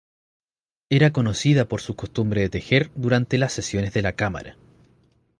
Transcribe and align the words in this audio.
Era 0.89 1.13
conocida 1.13 1.65
por 1.67 1.79
su 1.79 1.95
costumbre 1.95 2.41
de 2.41 2.49
tejer 2.49 2.89
durante 2.95 3.37
las 3.37 3.53
sesiones 3.53 3.93
de 3.93 4.01
la 4.01 4.13
Cámara. 4.15 4.57